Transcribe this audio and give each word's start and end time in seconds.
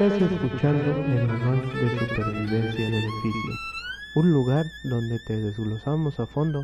Estás 0.00 0.30
escuchando 0.30 0.92
el 0.92 1.26
manual 1.26 1.60
de 1.74 1.98
supervivencia 1.98 2.88
del 2.88 3.04
oficio, 3.04 3.52
un 4.14 4.32
lugar 4.32 4.64
donde 4.88 5.18
te 5.26 5.36
desglosamos 5.36 6.20
a 6.20 6.26
fondo 6.26 6.62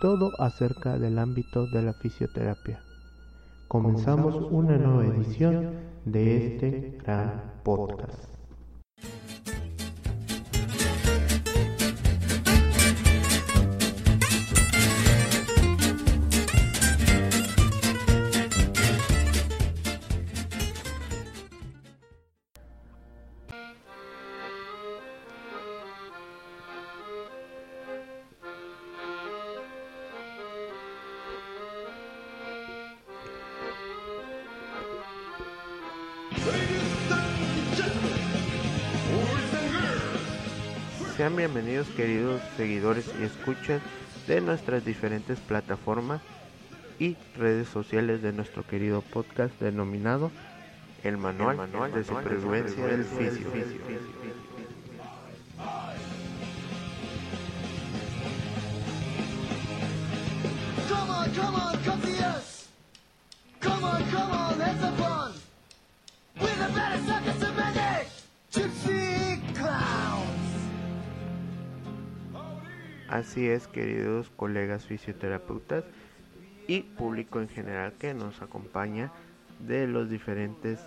todo 0.00 0.30
acerca 0.38 0.98
del 0.98 1.18
ámbito 1.18 1.66
de 1.66 1.82
la 1.82 1.92
fisioterapia. 1.92 2.80
Comenzamos 3.68 4.34
una 4.50 4.78
nueva 4.78 5.14
edición 5.14 5.74
de 6.06 6.46
este 6.46 6.98
gran 7.04 7.52
podcast. 7.64 8.29
Bienvenidos 41.52 41.88
queridos 41.96 42.40
seguidores 42.56 43.10
y 43.20 43.24
escuchas 43.24 43.82
de 44.28 44.40
nuestras 44.40 44.84
diferentes 44.84 45.40
plataformas 45.40 46.22
y 47.00 47.16
redes 47.36 47.68
sociales 47.68 48.22
de 48.22 48.32
nuestro 48.32 48.62
querido 48.62 49.00
podcast 49.00 49.52
denominado 49.60 50.30
El 51.02 51.16
Manual, 51.16 51.58
de 51.92 52.04
Supervivencia 52.04 52.86
del 52.86 53.04
Fisio. 53.04 53.48
Come 60.88 61.10
on, 61.10 61.30
come 61.32 61.56
on, 61.56 61.78
come 63.60 64.49
Así 73.10 73.48
es, 73.48 73.66
queridos 73.66 74.30
colegas 74.36 74.86
fisioterapeutas 74.86 75.82
y 76.68 76.82
público 76.82 77.40
en 77.40 77.48
general 77.48 77.92
que 77.98 78.14
nos 78.14 78.40
acompaña 78.40 79.10
de 79.58 79.88
los 79.88 80.08
diferentes 80.08 80.78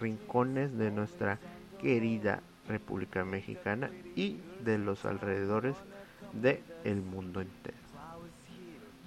rincones 0.00 0.78
de 0.78 0.92
nuestra 0.92 1.40
querida 1.80 2.40
República 2.68 3.24
Mexicana 3.24 3.90
y 4.14 4.38
de 4.64 4.78
los 4.78 5.04
alrededores 5.04 5.74
del 6.32 6.60
el 6.84 7.02
mundo 7.02 7.40
entero. 7.40 7.76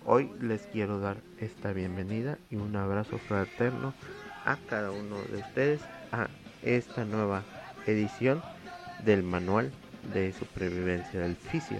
Hoy 0.05 0.29
les 0.41 0.63
quiero 0.63 0.99
dar 0.99 1.17
esta 1.39 1.71
bienvenida 1.71 2.37
y 2.49 2.57
un 2.57 2.75
abrazo 2.75 3.19
fraterno 3.19 3.93
a 4.43 4.57
cada 4.69 4.91
uno 4.91 5.15
de 5.31 5.37
ustedes 5.37 5.81
a 6.11 6.27
esta 6.61 7.05
nueva 7.05 7.43
edición 7.85 8.41
del 9.05 9.23
manual 9.23 9.71
de 10.13 10.33
supervivencia 10.33 11.21
del 11.21 11.37
fisio. 11.37 11.79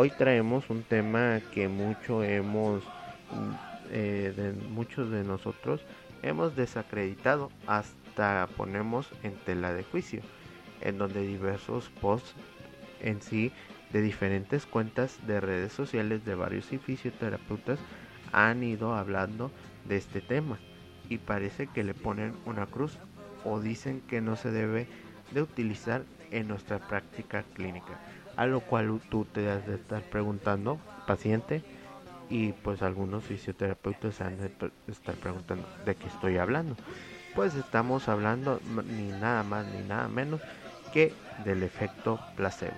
Hoy 0.00 0.10
traemos 0.10 0.70
un 0.70 0.84
tema 0.84 1.40
que 1.52 1.66
mucho 1.66 2.22
hemos, 2.22 2.84
eh, 3.90 4.54
muchos 4.70 5.10
de 5.10 5.24
nosotros 5.24 5.80
hemos 6.22 6.54
desacreditado 6.54 7.50
hasta 7.66 8.46
ponemos 8.56 9.10
en 9.24 9.34
tela 9.38 9.74
de 9.74 9.82
juicio, 9.82 10.22
en 10.82 10.98
donde 10.98 11.26
diversos 11.26 11.90
posts 12.00 12.36
en 13.00 13.20
sí 13.20 13.50
de 13.92 14.00
diferentes 14.00 14.66
cuentas 14.66 15.18
de 15.26 15.40
redes 15.40 15.72
sociales 15.72 16.24
de 16.24 16.36
varios 16.36 16.66
fisioterapeutas 16.66 17.80
han 18.30 18.62
ido 18.62 18.94
hablando 18.94 19.50
de 19.88 19.96
este 19.96 20.20
tema 20.20 20.60
y 21.08 21.18
parece 21.18 21.66
que 21.66 21.82
le 21.82 21.94
ponen 21.94 22.34
una 22.46 22.66
cruz 22.66 22.96
o 23.44 23.58
dicen 23.58 24.00
que 24.02 24.20
no 24.20 24.36
se 24.36 24.52
debe 24.52 24.86
de 25.32 25.42
utilizar 25.42 26.04
en 26.30 26.46
nuestra 26.46 26.78
práctica 26.78 27.42
clínica. 27.54 27.98
A 28.38 28.46
lo 28.46 28.60
cual 28.60 29.00
tú 29.10 29.24
te 29.24 29.50
has 29.50 29.66
de 29.66 29.74
estar 29.74 30.00
preguntando, 30.00 30.78
paciente, 31.08 31.64
y 32.30 32.52
pues 32.52 32.82
algunos 32.82 33.24
fisioterapeutas 33.24 34.14
se 34.14 34.22
han 34.22 34.38
de 34.38 34.52
estar 34.86 35.16
preguntando 35.16 35.66
de 35.84 35.96
qué 35.96 36.06
estoy 36.06 36.36
hablando. 36.36 36.76
Pues 37.34 37.56
estamos 37.56 38.08
hablando 38.08 38.60
ni 38.86 39.08
nada 39.08 39.42
más 39.42 39.66
ni 39.66 39.82
nada 39.88 40.06
menos 40.06 40.40
que 40.92 41.12
del 41.44 41.64
efecto 41.64 42.20
placebo. 42.36 42.76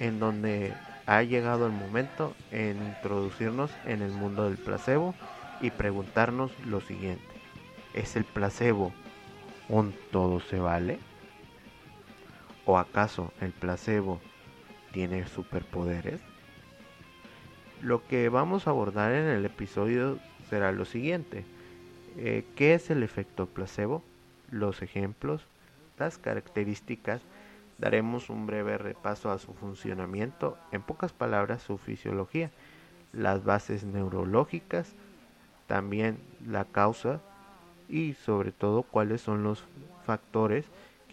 En 0.00 0.18
donde 0.18 0.72
ha 1.04 1.22
llegado 1.22 1.66
el 1.66 1.72
momento 1.72 2.34
en 2.52 2.82
introducirnos 2.82 3.70
en 3.84 4.00
el 4.00 4.12
mundo 4.12 4.44
del 4.44 4.56
placebo 4.56 5.14
y 5.60 5.70
preguntarnos 5.70 6.52
lo 6.64 6.80
siguiente. 6.80 7.22
¿Es 7.92 8.16
el 8.16 8.24
placebo 8.24 8.94
un 9.68 9.94
todo 10.10 10.40
se 10.40 10.58
vale? 10.58 10.98
¿O 12.66 12.78
acaso 12.78 13.32
el 13.40 13.52
placebo 13.52 14.20
tiene 14.92 15.26
superpoderes? 15.26 16.20
Lo 17.82 18.06
que 18.06 18.30
vamos 18.30 18.66
a 18.66 18.70
abordar 18.70 19.12
en 19.12 19.26
el 19.26 19.44
episodio 19.44 20.18
será 20.48 20.72
lo 20.72 20.86
siguiente. 20.86 21.44
Eh, 22.16 22.44
¿Qué 22.56 22.74
es 22.74 22.90
el 22.90 23.02
efecto 23.02 23.46
placebo? 23.46 24.02
Los 24.50 24.80
ejemplos, 24.80 25.46
las 25.98 26.16
características, 26.16 27.20
daremos 27.78 28.30
un 28.30 28.46
breve 28.46 28.78
repaso 28.78 29.30
a 29.30 29.38
su 29.38 29.52
funcionamiento, 29.52 30.56
en 30.72 30.80
pocas 30.80 31.12
palabras 31.12 31.62
su 31.62 31.76
fisiología, 31.76 32.50
las 33.12 33.44
bases 33.44 33.84
neurológicas, 33.84 34.94
también 35.66 36.18
la 36.46 36.64
causa 36.64 37.20
y 37.88 38.14
sobre 38.14 38.52
todo 38.52 38.82
cuáles 38.82 39.20
son 39.20 39.42
los 39.42 39.64
factores 40.06 40.66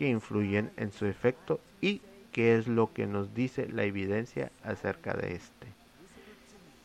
influyen 0.07 0.71
en 0.77 0.91
su 0.91 1.05
efecto 1.05 1.59
y 1.81 2.01
qué 2.31 2.55
es 2.55 2.67
lo 2.67 2.93
que 2.93 3.07
nos 3.07 3.33
dice 3.33 3.67
la 3.67 3.83
evidencia 3.83 4.51
acerca 4.63 5.13
de 5.13 5.35
este. 5.35 5.67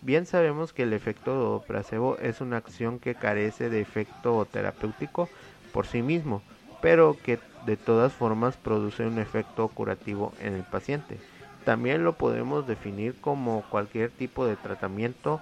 Bien 0.02 0.26
sabemos 0.26 0.72
que 0.72 0.82
el 0.84 0.92
efecto 0.92 1.64
placebo 1.66 2.18
es 2.18 2.40
una 2.40 2.58
acción 2.58 2.98
que 2.98 3.14
carece 3.14 3.70
de 3.70 3.80
efecto 3.80 4.46
terapéutico 4.50 5.28
por 5.72 5.86
sí 5.86 6.02
mismo, 6.02 6.42
pero 6.80 7.16
que 7.24 7.38
de 7.64 7.76
todas 7.76 8.12
formas 8.12 8.56
produce 8.56 9.06
un 9.06 9.18
efecto 9.18 9.68
curativo 9.68 10.32
en 10.40 10.54
el 10.54 10.62
paciente. 10.62 11.18
También 11.64 12.04
lo 12.04 12.12
podemos 12.12 12.66
definir 12.66 13.16
como 13.20 13.62
cualquier 13.70 14.10
tipo 14.10 14.46
de 14.46 14.54
tratamiento 14.56 15.40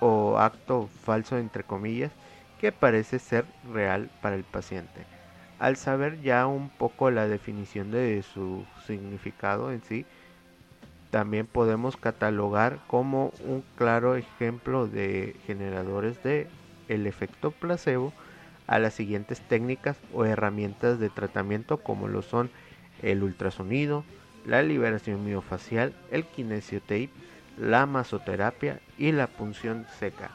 o 0.00 0.38
acto 0.38 0.88
falso 1.04 1.36
entre 1.36 1.62
comillas 1.62 2.12
que 2.58 2.72
parece 2.72 3.18
ser 3.18 3.44
real 3.72 4.08
para 4.22 4.36
el 4.36 4.44
paciente. 4.44 5.15
Al 5.58 5.76
saber 5.76 6.20
ya 6.20 6.46
un 6.46 6.68
poco 6.68 7.10
la 7.10 7.28
definición 7.28 7.90
de 7.90 8.22
su 8.22 8.64
significado 8.86 9.72
en 9.72 9.82
sí, 9.82 10.04
también 11.10 11.46
podemos 11.46 11.96
catalogar 11.96 12.78
como 12.86 13.32
un 13.44 13.64
claro 13.76 14.16
ejemplo 14.16 14.86
de 14.86 15.34
generadores 15.46 16.22
de 16.22 16.46
el 16.88 17.06
efecto 17.06 17.52
placebo 17.52 18.12
a 18.66 18.78
las 18.78 18.94
siguientes 18.94 19.40
técnicas 19.40 19.96
o 20.12 20.24
herramientas 20.24 20.98
de 20.98 21.08
tratamiento 21.08 21.78
como 21.78 22.08
lo 22.08 22.22
son 22.22 22.50
el 23.02 23.22
ultrasonido, 23.22 24.04
la 24.44 24.62
liberación 24.62 25.24
miofacial, 25.24 25.94
el 26.10 26.24
kinesiotape, 26.24 27.10
la 27.58 27.86
masoterapia 27.86 28.80
y 28.98 29.12
la 29.12 29.26
punción 29.26 29.86
seca, 29.98 30.30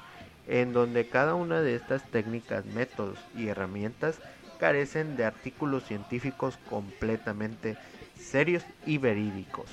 en 0.47 0.73
donde 0.73 1.07
cada 1.07 1.35
una 1.35 1.61
de 1.61 1.75
estas 1.75 2.03
técnicas, 2.09 2.65
métodos 2.65 3.19
y 3.37 3.47
herramientas 3.47 4.19
carecen 4.61 5.17
de 5.17 5.25
artículos 5.25 5.85
científicos 5.85 6.59
completamente 6.69 7.77
serios 8.15 8.63
y 8.85 8.99
verídicos, 8.99 9.65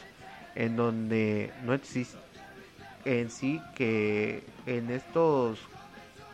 en 0.55 0.76
donde 0.76 1.52
no 1.62 1.75
existe 1.75 2.17
en 3.05 3.31
sí 3.31 3.61
que 3.75 4.43
en 4.64 4.90
estos 4.90 5.58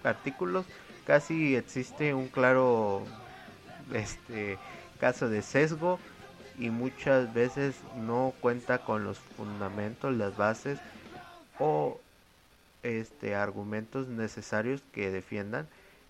artículos 0.04 0.66
casi 1.04 1.56
existe 1.56 2.14
un 2.14 2.28
claro 2.28 3.04
este 3.92 4.56
caso 5.00 5.28
de 5.28 5.42
sesgo 5.42 5.98
y 6.56 6.70
muchas 6.70 7.34
veces 7.34 7.74
no 7.96 8.32
cuenta 8.40 8.78
con 8.78 9.02
los 9.02 9.18
fundamentos, 9.18 10.14
las 10.14 10.36
bases 10.36 10.78
o 11.58 12.00
este 12.84 13.34
argumentos 13.34 14.06
necesarios 14.06 14.80
que 14.92 15.10
defiendan 15.10 15.66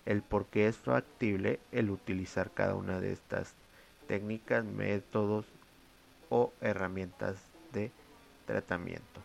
el 0.07 0.23
por 0.23 0.47
qué 0.47 0.69
es 0.69 0.77
factible 0.77 1.61
el 1.73 1.91
utilizar 1.91 2.51
cada 2.51 2.75
una 2.75 3.01
de 3.01 3.13
estas 3.13 3.55
técnicas, 4.07 4.65
métodos 4.65 5.47
o 6.29 6.53
herramientas 6.61 7.37
de 7.73 7.91
tratamiento. 8.47 9.23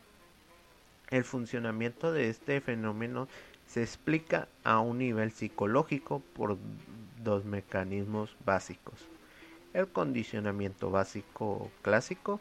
El 1.10 1.24
funcionamiento 1.24 2.12
de 2.12 2.30
este 2.30 2.62
fenómeno 2.62 3.28
se 3.68 3.82
explica 3.82 4.48
a 4.64 4.80
un 4.80 5.00
nivel 5.00 5.32
psicológico 5.32 6.22
por 6.34 6.58
dos 7.24 7.46
mecanismos 7.46 8.36
básicos. 8.46 9.08
El 9.74 9.88
condicionamiento 9.88 10.90
básico 10.90 11.70
clásico 11.82 12.40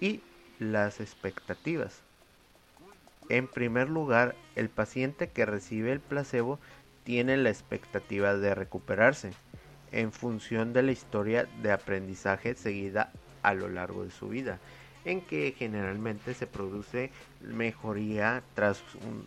y 0.00 0.20
las 0.58 1.00
expectativas. 1.00 2.02
En 3.28 3.48
primer 3.48 3.88
lugar, 3.88 4.36
el 4.54 4.68
paciente 4.68 5.28
que 5.28 5.46
recibe 5.46 5.92
el 5.92 6.00
placebo 6.00 6.58
tiene 7.06 7.36
la 7.36 7.50
expectativa 7.50 8.34
de 8.36 8.52
recuperarse 8.56 9.30
en 9.92 10.10
función 10.10 10.72
de 10.72 10.82
la 10.82 10.90
historia 10.90 11.46
de 11.62 11.70
aprendizaje 11.70 12.56
seguida 12.56 13.12
a 13.42 13.54
lo 13.54 13.68
largo 13.68 14.02
de 14.02 14.10
su 14.10 14.28
vida, 14.28 14.58
en 15.04 15.20
que 15.20 15.54
generalmente 15.56 16.34
se 16.34 16.48
produce 16.48 17.12
mejoría 17.40 18.42
tras 18.54 18.82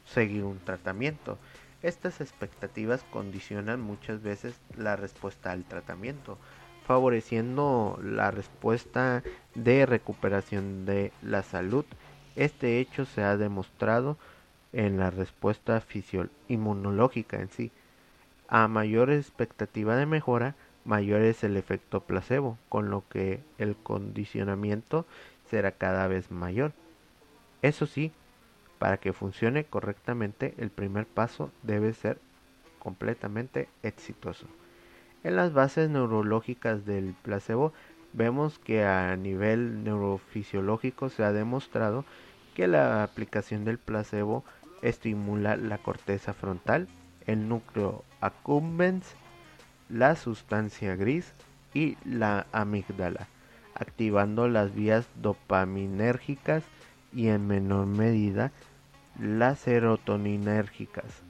seguir 0.06 0.44
un 0.44 0.60
tratamiento. 0.60 1.40
Estas 1.82 2.20
expectativas 2.20 3.06
condicionan 3.12 3.80
muchas 3.80 4.22
veces 4.22 4.60
la 4.78 4.98
respuesta 4.98 5.52
al 5.52 5.64
tratamiento, 5.64 6.38
favoreciendo 6.86 7.98
la 8.04 8.30
respuesta 8.30 9.24
de 9.56 9.86
recuperación 9.86 10.86
de 10.86 11.14
la 11.22 11.44
salud. 11.44 11.86
Este 12.36 12.80
hecho 12.80 13.06
se 13.06 13.24
ha 13.24 13.38
demostrado 13.38 14.18
en 14.74 14.98
la 14.98 15.10
respuesta 15.10 15.84
inmunológica 16.48 17.40
en 17.40 17.50
sí. 17.50 17.72
A 18.48 18.68
mayor 18.68 19.12
expectativa 19.12 19.96
de 19.96 20.06
mejora, 20.06 20.56
mayor 20.86 21.22
es 21.22 21.44
el 21.44 21.58
efecto 21.58 22.02
placebo, 22.02 22.58
con 22.70 22.90
lo 22.90 23.04
que 23.10 23.42
el 23.58 23.76
condicionamiento 23.76 25.06
será 25.50 25.72
cada 25.72 26.08
vez 26.08 26.32
mayor. 26.32 26.74
Eso 27.62 27.86
sí, 27.86 28.12
para 28.80 28.98
que 28.98 29.14
funcione 29.14 29.66
correctamente, 29.66 30.54
el 30.58 30.70
primer 30.70 31.06
paso 31.06 31.52
debe 31.64 31.94
ser 31.94 32.20
completamente 32.80 33.68
exitoso. 33.84 34.48
En 35.24 35.36
las 35.36 35.54
bases 35.54 35.90
neurológicas 35.90 36.86
del 36.86 37.14
placebo 37.22 37.74
vemos 38.14 38.58
que 38.58 38.86
a 38.86 39.16
nivel 39.18 39.84
neurofisiológico 39.84 41.10
se 41.10 41.24
ha 41.24 41.34
demostrado 41.34 42.06
que 42.56 42.68
la 42.68 43.04
aplicación 43.04 43.66
del 43.66 43.78
placebo 43.78 44.44
estimula 44.82 45.56
la 45.56 45.78
corteza 45.78 46.34
frontal, 46.34 46.88
el 47.26 47.48
núcleo 47.48 48.04
accumbens, 48.22 49.16
la 49.90 50.16
sustancia 50.16 50.96
gris 50.96 51.34
y 51.74 51.98
la 52.06 52.48
amígdala, 52.52 53.28
activando 53.76 54.48
las 54.48 54.74
vías 54.74 55.08
dopaminérgicas 55.22 56.64
y 57.14 57.28
en 57.28 57.48
menor 57.48 57.88
medida 57.88 58.52
las 59.20 59.60
serotoninérgicas. 59.60 61.24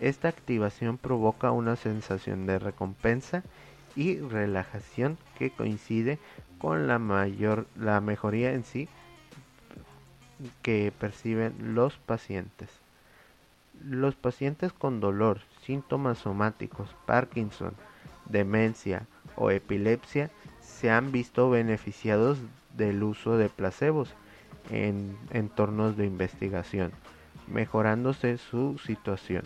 Esta 0.00 0.28
activación 0.28 0.98
provoca 0.98 1.50
una 1.52 1.76
sensación 1.76 2.46
de 2.46 2.58
recompensa 2.58 3.42
y 3.94 4.18
relajación 4.18 5.16
que 5.38 5.50
coincide 5.50 6.18
con 6.58 6.86
la 6.86 6.98
mayor 6.98 7.66
la 7.76 8.00
mejoría 8.00 8.52
en 8.52 8.64
sí 8.64 8.88
que 10.62 10.92
perciben 10.98 11.74
los 11.74 11.96
pacientes. 11.98 12.68
Los 13.84 14.14
pacientes 14.14 14.72
con 14.72 15.00
dolor, 15.00 15.40
síntomas 15.64 16.18
somáticos, 16.18 16.94
Parkinson, 17.06 17.74
demencia 18.26 19.06
o 19.36 19.50
epilepsia 19.50 20.30
se 20.60 20.90
han 20.90 21.12
visto 21.12 21.50
beneficiados 21.50 22.38
del 22.76 23.02
uso 23.02 23.36
de 23.36 23.48
placebos 23.48 24.14
en 24.70 25.16
entornos 25.30 25.96
de 25.96 26.06
investigación, 26.06 26.92
mejorándose 27.46 28.38
su 28.38 28.78
situación. 28.78 29.44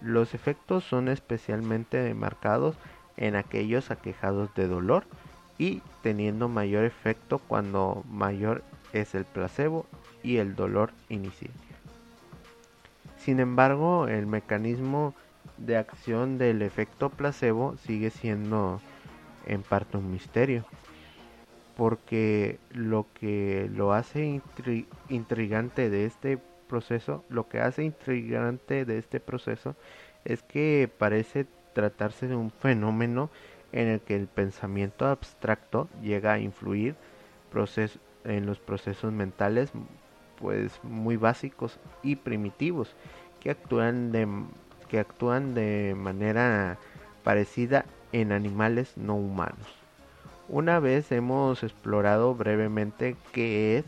Los 0.00 0.34
efectos 0.34 0.84
son 0.84 1.08
especialmente 1.08 2.12
marcados 2.14 2.76
en 3.16 3.34
aquellos 3.34 3.90
aquejados 3.90 4.54
de 4.54 4.68
dolor 4.68 5.04
y 5.58 5.82
teniendo 6.02 6.48
mayor 6.48 6.84
efecto 6.84 7.38
cuando 7.38 8.04
mayor 8.10 8.62
es 8.92 9.14
el 9.14 9.24
placebo 9.24 9.86
y 10.26 10.38
el 10.38 10.56
dolor 10.56 10.90
inicia. 11.08 11.50
Sin 13.16 13.38
embargo, 13.38 14.08
el 14.08 14.26
mecanismo 14.26 15.14
de 15.56 15.76
acción 15.76 16.36
del 16.36 16.62
efecto 16.62 17.10
placebo 17.10 17.76
sigue 17.76 18.10
siendo 18.10 18.80
en 19.46 19.62
parte 19.62 19.96
un 19.96 20.10
misterio, 20.10 20.64
porque 21.76 22.58
lo 22.72 23.06
que 23.14 23.70
lo 23.72 23.92
hace 23.92 24.42
intrigante 25.08 25.90
de 25.90 26.06
este 26.06 26.38
proceso, 26.68 27.24
lo 27.28 27.48
que 27.48 27.60
hace 27.60 27.84
intrigante 27.84 28.84
de 28.84 28.98
este 28.98 29.20
proceso 29.20 29.76
es 30.24 30.42
que 30.42 30.90
parece 30.98 31.46
tratarse 31.72 32.26
de 32.26 32.34
un 32.34 32.50
fenómeno 32.50 33.30
en 33.70 33.86
el 33.86 34.00
que 34.00 34.16
el 34.16 34.26
pensamiento 34.26 35.06
abstracto 35.06 35.88
llega 36.02 36.32
a 36.32 36.40
influir 36.40 36.96
en 38.24 38.44
los 38.44 38.58
procesos 38.58 39.12
mentales 39.12 39.70
pues 40.40 40.80
muy 40.82 41.16
básicos 41.16 41.78
y 42.02 42.16
primitivos 42.16 42.94
que 43.40 43.50
actúan 43.50 44.12
de 44.12 44.28
que 44.88 45.00
actúan 45.00 45.54
de 45.54 45.94
manera 45.96 46.78
parecida 47.24 47.84
en 48.12 48.32
animales 48.32 48.96
no 48.96 49.16
humanos. 49.16 49.66
Una 50.48 50.78
vez 50.78 51.10
hemos 51.10 51.64
explorado 51.64 52.34
brevemente 52.34 53.16
qué 53.32 53.78
es 53.78 53.84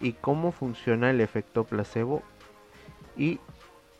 y 0.00 0.14
cómo 0.14 0.50
funciona 0.50 1.10
el 1.10 1.20
efecto 1.20 1.62
placebo 1.64 2.22
y 3.16 3.38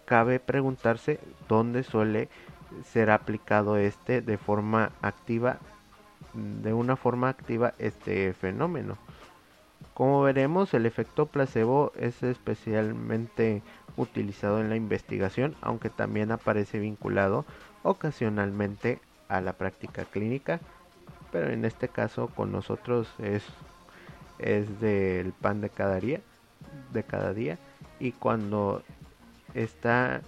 cabe 0.05 0.41
preguntarse 0.41 1.21
dónde 1.49 1.85
suele 1.85 2.29
ser 2.85 3.11
aplicado 3.11 3.77
este 3.77 4.21
de 4.21 4.37
forma 4.37 4.91
activa 5.01 5.59
de 6.35 6.73
una 6.73 6.97
forma 6.97 7.29
activa 7.29 7.75
este 7.79 8.33
fenómeno. 8.33 8.97
Como 9.95 10.23
veremos, 10.23 10.73
el 10.75 10.87
efecto 10.87 11.27
placebo 11.27 11.93
es 11.97 12.23
especialmente 12.23 13.63
utilizado 13.97 14.61
en 14.61 14.71
la 14.71 14.77
investigación, 14.77 15.55
aunque 15.61 15.91
también 15.91 16.33
aparece 16.33 16.79
vinculado 16.79 17.45
ocasionalmente 17.83 19.01
a 19.29 19.41
la 19.41 19.55
práctica 19.55 20.05
clínica, 20.05 20.61
pero 21.31 21.51
en 21.51 21.65
este 21.65 21.89
caso 21.89 22.29
con 22.29 22.53
nosotros 22.53 23.09
es 23.19 23.43
es 24.39 24.81
del 24.81 25.33
pan 25.33 25.61
de 25.61 25.71
cada 25.71 26.01
día, 26.01 26.21
de 26.93 27.03
cada 27.05 27.33
día 27.33 27.59
y 28.01 28.13
cuando 28.13 28.83
está 29.55 30.21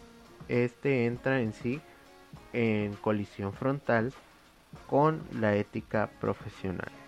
este 0.49 1.07
entra 1.07 1.41
en 1.41 1.53
sí 1.53 1.81
en 2.53 2.95
colisión 2.95 3.53
frontal 3.53 4.13
con 4.89 5.21
la 5.33 5.57
ética 5.57 6.09
profesional. 6.21 7.04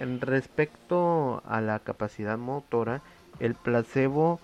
En 0.00 0.20
respecto 0.20 1.42
a 1.46 1.60
la 1.60 1.80
capacidad 1.80 2.38
motora, 2.38 3.02
el 3.40 3.54
placebo 3.54 4.40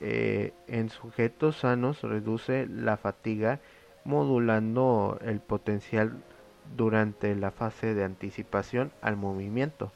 eh, 0.00 0.52
en 0.68 0.90
sujetos 0.90 1.58
sanos 1.58 2.02
reduce 2.02 2.66
la 2.66 2.96
fatiga 2.96 3.60
modulando 4.04 5.18
el 5.22 5.40
potencial 5.40 6.12
durante 6.76 7.34
la 7.34 7.50
fase 7.50 7.94
de 7.94 8.04
anticipación 8.04 8.92
al 9.00 9.16
movimiento. 9.16 9.92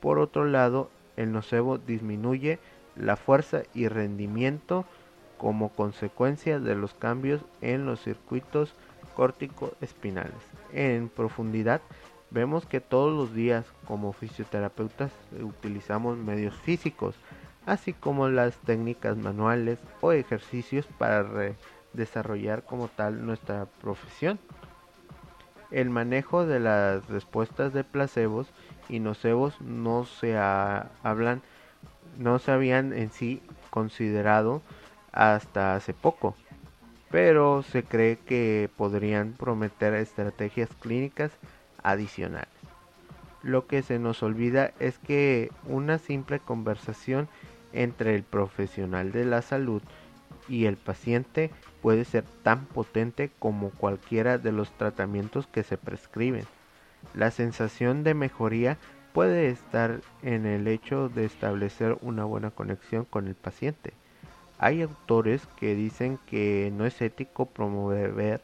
Por 0.00 0.18
otro 0.18 0.44
lado, 0.44 0.90
el 1.16 1.32
nocebo 1.32 1.78
disminuye 1.78 2.58
la 2.96 3.16
fuerza 3.16 3.62
y 3.74 3.88
rendimiento 3.88 4.84
como 5.38 5.70
consecuencia 5.70 6.60
de 6.60 6.74
los 6.74 6.94
cambios 6.94 7.42
en 7.60 7.86
los 7.86 8.00
circuitos 8.02 8.74
córtico-espinales. 9.14 10.34
En 10.72 11.08
profundidad, 11.08 11.80
Vemos 12.34 12.66
que 12.66 12.80
todos 12.80 13.16
los 13.16 13.32
días 13.32 13.64
como 13.86 14.12
fisioterapeutas 14.12 15.12
utilizamos 15.40 16.18
medios 16.18 16.56
físicos, 16.56 17.14
así 17.64 17.92
como 17.92 18.28
las 18.28 18.56
técnicas 18.56 19.16
manuales 19.16 19.78
o 20.00 20.10
ejercicios 20.10 20.84
para 20.98 21.52
desarrollar 21.92 22.64
como 22.64 22.88
tal 22.88 23.24
nuestra 23.24 23.66
profesión. 23.80 24.40
El 25.70 25.90
manejo 25.90 26.44
de 26.44 26.58
las 26.58 27.06
respuestas 27.06 27.72
de 27.72 27.84
placebos 27.84 28.48
y 28.88 28.98
nocebos 28.98 29.60
no 29.60 30.04
se 30.04 30.36
hablan 30.36 31.40
no 32.18 32.40
se 32.40 32.50
habían 32.50 32.92
en 32.94 33.12
sí 33.12 33.42
considerado 33.70 34.60
hasta 35.12 35.76
hace 35.76 35.94
poco, 35.94 36.34
pero 37.12 37.62
se 37.62 37.84
cree 37.84 38.18
que 38.18 38.68
podrían 38.76 39.34
prometer 39.34 39.94
estrategias 39.94 40.70
clínicas 40.80 41.30
adicionales. 41.84 42.48
Lo 43.44 43.66
que 43.68 43.82
se 43.82 44.00
nos 44.00 44.22
olvida 44.22 44.72
es 44.80 44.98
que 44.98 45.52
una 45.66 45.98
simple 45.98 46.40
conversación 46.40 47.28
entre 47.72 48.14
el 48.14 48.22
profesional 48.22 49.12
de 49.12 49.24
la 49.24 49.42
salud 49.42 49.82
y 50.48 50.64
el 50.64 50.76
paciente 50.76 51.50
puede 51.82 52.04
ser 52.04 52.24
tan 52.42 52.64
potente 52.64 53.30
como 53.38 53.70
cualquiera 53.70 54.38
de 54.38 54.52
los 54.52 54.70
tratamientos 54.72 55.46
que 55.46 55.62
se 55.62 55.76
prescriben. 55.76 56.44
La 57.14 57.30
sensación 57.30 58.02
de 58.02 58.14
mejoría 58.14 58.78
puede 59.12 59.48
estar 59.48 60.00
en 60.22 60.46
el 60.46 60.66
hecho 60.66 61.08
de 61.08 61.26
establecer 61.26 61.98
una 62.00 62.24
buena 62.24 62.50
conexión 62.50 63.04
con 63.04 63.28
el 63.28 63.34
paciente. 63.34 63.92
Hay 64.58 64.82
autores 64.82 65.46
que 65.58 65.74
dicen 65.74 66.18
que 66.26 66.72
no 66.74 66.86
es 66.86 67.00
ético 67.02 67.46
promover 67.46 68.42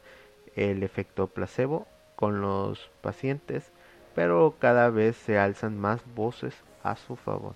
el 0.55 0.83
efecto 0.83 1.27
placebo 1.27 1.87
con 2.21 2.39
los 2.39 2.89
pacientes 3.01 3.73
pero 4.15 4.55
cada 4.59 4.89
vez 4.89 5.15
se 5.15 5.37
alzan 5.37 5.77
más 5.77 6.01
voces 6.15 6.53
a 6.83 6.95
su 6.95 7.15
favor. 7.15 7.55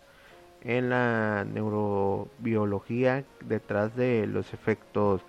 En 0.62 0.89
la 0.89 1.45
neurobiología, 1.45 3.24
detrás 3.41 3.95
de 3.95 4.25
los 4.25 4.53
efectos 4.53 5.22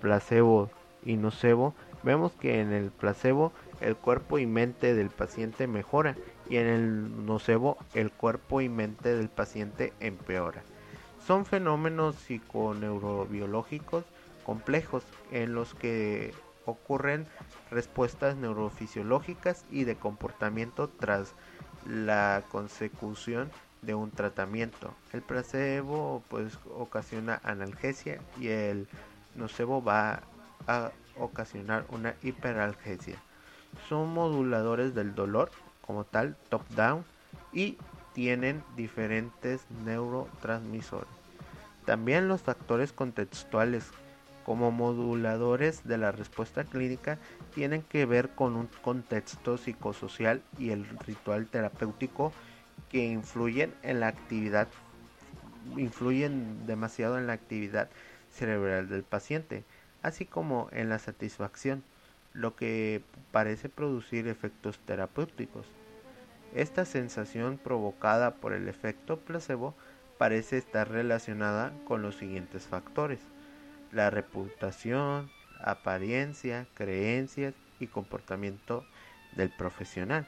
placebo 0.00 0.70
y 1.04 1.16
nocebo, 1.16 1.74
vemos 2.02 2.32
que 2.32 2.60
en 2.60 2.72
el 2.72 2.90
placebo 2.90 3.52
el 3.80 3.96
cuerpo 3.96 4.38
y 4.38 4.46
mente 4.46 4.94
del 4.94 5.10
paciente 5.10 5.66
mejora 5.66 6.14
y 6.48 6.58
en 6.58 6.66
el 6.66 7.26
nocebo 7.26 7.78
el 7.94 8.12
cuerpo 8.12 8.60
y 8.60 8.68
mente 8.68 9.16
del 9.16 9.28
paciente 9.28 9.92
empeora. 10.00 10.62
Son 11.26 11.46
fenómenos 11.46 12.16
psiconeurobiológicos 12.16 14.04
complejos 14.44 15.04
en 15.32 15.54
los 15.54 15.74
que 15.74 16.32
ocurren 16.66 17.26
respuestas 17.70 18.36
neurofisiológicas 18.36 19.64
y 19.70 19.84
de 19.84 19.96
comportamiento 19.96 20.88
tras 20.88 21.34
la 21.86 22.42
consecución 22.50 23.50
de 23.82 23.94
un 23.94 24.10
tratamiento. 24.10 24.94
El 25.12 25.22
placebo 25.22 26.22
pues 26.28 26.58
ocasiona 26.76 27.40
analgesia 27.44 28.20
y 28.40 28.48
el 28.48 28.88
nocebo 29.34 29.82
va 29.82 30.22
a 30.66 30.90
ocasionar 31.18 31.84
una 31.90 32.14
hiperalgesia. 32.22 33.16
Son 33.88 34.12
moduladores 34.12 34.94
del 34.94 35.14
dolor 35.14 35.50
como 35.86 36.04
tal, 36.04 36.36
top 36.48 36.66
down 36.70 37.04
y 37.52 37.76
tienen 38.14 38.62
diferentes 38.76 39.66
neurotransmisores. 39.84 41.08
También 41.84 42.28
los 42.28 42.40
factores 42.40 42.92
contextuales 42.92 43.90
como 44.44 44.70
moduladores 44.70 45.84
de 45.84 45.98
la 45.98 46.12
respuesta 46.12 46.64
clínica 46.64 47.18
tienen 47.54 47.82
que 47.82 48.06
ver 48.06 48.30
con 48.30 48.54
un 48.54 48.68
contexto 48.82 49.56
psicosocial 49.56 50.42
y 50.58 50.70
el 50.70 50.86
ritual 51.00 51.46
terapéutico 51.46 52.32
que 52.90 53.04
influyen 53.06 53.74
en 53.82 54.00
la 54.00 54.08
actividad 54.08 54.68
influyen 55.76 56.66
demasiado 56.66 57.18
en 57.18 57.26
la 57.26 57.32
actividad 57.32 57.88
cerebral 58.30 58.88
del 58.90 59.02
paciente, 59.02 59.64
así 60.02 60.26
como 60.26 60.68
en 60.72 60.90
la 60.90 60.98
satisfacción, 60.98 61.82
lo 62.34 62.54
que 62.54 63.02
parece 63.32 63.70
producir 63.70 64.28
efectos 64.28 64.78
terapéuticos. 64.80 65.66
Esta 66.54 66.84
sensación 66.84 67.56
provocada 67.56 68.34
por 68.34 68.52
el 68.52 68.68
efecto 68.68 69.20
placebo 69.20 69.74
parece 70.18 70.58
estar 70.58 70.90
relacionada 70.90 71.72
con 71.86 72.02
los 72.02 72.16
siguientes 72.16 72.64
factores 72.64 73.20
la 73.94 74.10
reputación, 74.10 75.30
apariencia, 75.60 76.66
creencias 76.74 77.54
y 77.80 77.86
comportamiento 77.86 78.84
del 79.36 79.50
profesional, 79.50 80.26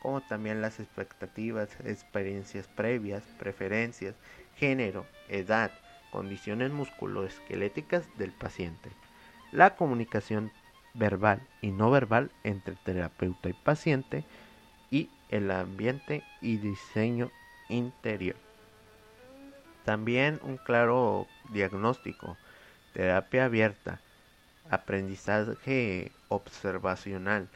como 0.00 0.20
también 0.22 0.60
las 0.60 0.80
expectativas, 0.80 1.68
experiencias 1.84 2.66
previas, 2.68 3.22
preferencias, 3.38 4.14
género, 4.56 5.06
edad, 5.28 5.70
condiciones 6.10 6.72
musculoesqueléticas 6.72 8.06
del 8.18 8.32
paciente. 8.32 8.90
La 9.52 9.76
comunicación 9.76 10.50
verbal 10.94 11.40
y 11.60 11.70
no 11.70 11.90
verbal 11.90 12.30
entre 12.44 12.74
terapeuta 12.76 13.48
y 13.48 13.54
paciente 13.54 14.24
y 14.90 15.10
el 15.28 15.50
ambiente 15.50 16.22
y 16.40 16.56
diseño 16.56 17.30
interior. 17.68 18.36
También 19.84 20.38
un 20.42 20.58
claro 20.58 21.26
diagnóstico 21.50 22.36
terapia 22.92 23.46
abierta, 23.46 24.00
aprendizaje 24.70 26.12
observacional, 26.28 27.48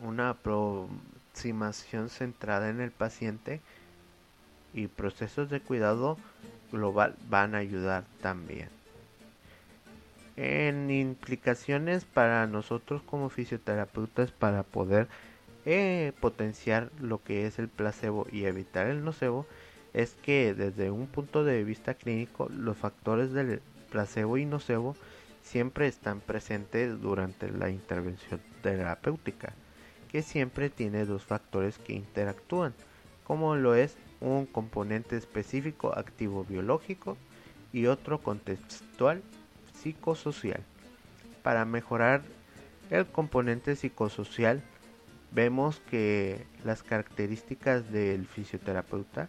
una 0.00 0.30
aproximación 0.30 2.08
centrada 2.08 2.68
en 2.68 2.80
el 2.80 2.90
paciente 2.90 3.60
y 4.72 4.86
procesos 4.88 5.50
de 5.50 5.60
cuidado 5.60 6.18
global 6.72 7.16
van 7.28 7.54
a 7.54 7.58
ayudar 7.58 8.04
también. 8.20 8.68
En 10.36 10.90
implicaciones 10.90 12.04
para 12.04 12.46
nosotros 12.46 13.02
como 13.02 13.28
fisioterapeutas 13.28 14.30
para 14.30 14.62
poder 14.62 15.08
eh, 15.64 16.12
potenciar 16.20 16.90
lo 17.00 17.22
que 17.22 17.46
es 17.46 17.58
el 17.58 17.68
placebo 17.68 18.26
y 18.30 18.44
evitar 18.44 18.86
el 18.86 19.04
nocebo 19.04 19.46
es 19.94 20.14
que 20.14 20.54
desde 20.54 20.90
un 20.90 21.06
punto 21.08 21.44
de 21.44 21.64
vista 21.64 21.94
clínico 21.94 22.48
los 22.50 22.76
factores 22.76 23.32
del 23.32 23.60
placebo 23.90 24.36
y 24.38 24.44
nocebo 24.44 24.96
siempre 25.42 25.86
están 25.86 26.20
presentes 26.20 27.00
durante 27.00 27.50
la 27.50 27.70
intervención 27.70 28.40
terapéutica, 28.62 29.54
que 30.10 30.22
siempre 30.22 30.70
tiene 30.70 31.04
dos 31.04 31.24
factores 31.24 31.78
que 31.78 31.94
interactúan, 31.94 32.74
como 33.24 33.56
lo 33.56 33.74
es 33.74 33.96
un 34.20 34.46
componente 34.46 35.16
específico 35.16 35.96
activo 35.96 36.44
biológico 36.44 37.16
y 37.72 37.86
otro 37.86 38.20
contextual 38.20 39.22
psicosocial. 39.74 40.62
Para 41.42 41.64
mejorar 41.64 42.22
el 42.90 43.06
componente 43.06 43.76
psicosocial, 43.76 44.62
vemos 45.30 45.80
que 45.90 46.44
las 46.64 46.82
características 46.82 47.90
del 47.92 48.26
fisioterapeuta 48.26 49.28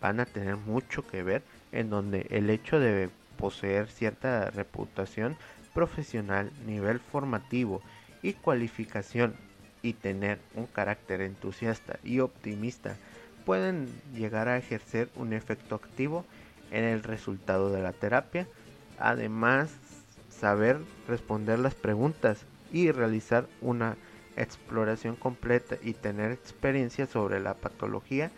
van 0.00 0.20
a 0.20 0.26
tener 0.26 0.56
mucho 0.56 1.06
que 1.06 1.22
ver 1.22 1.42
en 1.72 1.90
donde 1.90 2.26
el 2.30 2.50
hecho 2.50 2.80
de 2.80 3.10
poseer 3.42 3.88
cierta 3.88 4.50
reputación 4.50 5.36
profesional, 5.74 6.52
nivel 6.64 7.00
formativo 7.00 7.82
y 8.22 8.34
cualificación 8.34 9.34
y 9.82 9.94
tener 9.94 10.38
un 10.54 10.66
carácter 10.66 11.22
entusiasta 11.22 11.98
y 12.04 12.20
optimista 12.20 12.94
pueden 13.44 13.88
llegar 14.14 14.46
a 14.46 14.58
ejercer 14.58 15.08
un 15.16 15.32
efecto 15.32 15.74
activo 15.74 16.24
en 16.70 16.84
el 16.84 17.02
resultado 17.02 17.72
de 17.72 17.82
la 17.82 17.92
terapia. 17.92 18.46
Además, 19.00 19.70
saber 20.30 20.78
responder 21.08 21.58
las 21.58 21.74
preguntas 21.74 22.44
y 22.72 22.92
realizar 22.92 23.48
una 23.60 23.96
exploración 24.36 25.16
completa 25.16 25.78
y 25.82 25.94
tener 25.94 26.30
experiencia 26.30 27.06
sobre 27.08 27.40
la 27.40 27.54
patología 27.54 28.30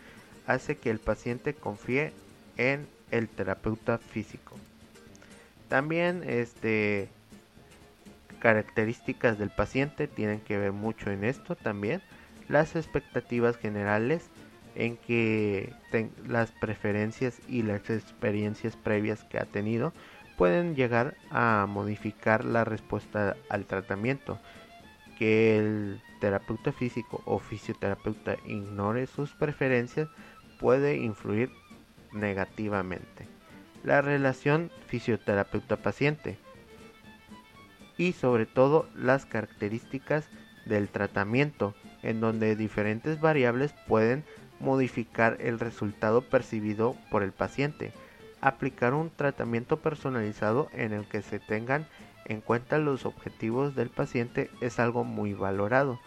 hace 0.47 0.77
que 0.77 0.89
el 0.89 0.97
paciente 0.97 1.53
confíe 1.53 2.11
en 2.57 2.87
el 3.11 3.29
terapeuta 3.29 3.99
físico. 3.99 4.55
También 5.69 6.23
este 6.25 7.09
características 8.39 9.39
del 9.39 9.49
paciente 9.49 10.07
tienen 10.07 10.39
que 10.39 10.57
ver 10.57 10.71
mucho 10.71 11.09
en 11.09 11.23
esto 11.23 11.55
también. 11.55 12.01
Las 12.47 12.75
expectativas 12.75 13.57
generales 13.57 14.29
en 14.75 14.97
que 14.97 15.73
las 16.27 16.51
preferencias 16.51 17.39
y 17.47 17.63
las 17.63 17.89
experiencias 17.89 18.75
previas 18.75 19.23
que 19.23 19.39
ha 19.39 19.45
tenido 19.45 19.93
pueden 20.37 20.75
llegar 20.75 21.15
a 21.31 21.65
modificar 21.67 22.45
la 22.45 22.65
respuesta 22.65 23.35
al 23.49 23.65
tratamiento. 23.65 24.39
Que 25.17 25.57
el 25.57 26.01
terapeuta 26.19 26.71
físico 26.71 27.23
o 27.25 27.39
fisioterapeuta 27.39 28.35
ignore 28.45 29.07
sus 29.07 29.31
preferencias 29.31 30.07
puede 30.59 30.97
influir 30.97 31.49
negativamente 32.11 33.34
la 33.85 34.01
relación 34.01 34.71
fisioterapeuta-paciente 34.87 36.39
y 37.97 38.13
sobre 38.13 38.47
todo 38.47 38.89
las 38.95 39.25
características 39.27 40.27
del 40.65 40.89
tratamiento 40.89 41.75
en 42.01 42.19
donde 42.19 42.55
diferentes 42.55 43.21
variables 43.21 43.73
pueden 43.87 44.25
modificar 44.59 45.37
el 45.39 45.59
resultado 45.59 46.21
percibido 46.21 46.95
por 47.11 47.21
el 47.21 47.31
paciente. 47.31 47.93
Aplicar 48.41 48.93
un 48.95 49.11
tratamiento 49.11 49.77
personalizado 49.77 50.67
en 50.73 50.91
el 50.91 51.05
que 51.05 51.21
se 51.21 51.39
tengan 51.39 51.87
en 52.25 52.41
cuenta 52.41 52.79
los 52.79 53.05
objetivos 53.05 53.75
del 53.75 53.89
paciente 53.89 54.49
es 54.61 54.79
algo 54.79 55.03
muy 55.03 55.33
valorado. 55.33 55.99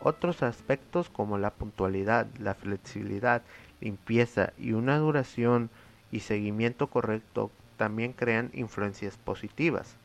Otros 0.00 0.42
aspectos 0.42 1.08
como 1.08 1.38
la 1.38 1.50
puntualidad, 1.50 2.26
la 2.38 2.54
flexibilidad, 2.54 3.42
limpieza 3.80 4.52
y 4.58 4.72
una 4.72 4.98
duración 4.98 5.70
y 6.16 6.20
seguimiento 6.20 6.86
correcto 6.86 7.50
también 7.76 8.12
crean 8.12 8.50
influencias 8.54 9.18
positivas. 9.18 9.96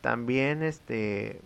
También 0.00 0.62
este, 0.62 1.40